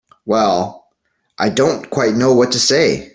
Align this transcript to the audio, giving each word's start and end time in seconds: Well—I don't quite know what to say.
Well—I 0.25 1.49
don't 1.49 1.87
quite 1.91 2.15
know 2.15 2.33
what 2.33 2.53
to 2.53 2.59
say. 2.59 3.09